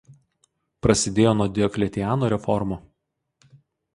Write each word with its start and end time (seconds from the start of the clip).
Prasidėjo 0.85 1.33
nuo 1.41 1.47
Diokletiano 1.59 2.31
reformų. 2.35 2.79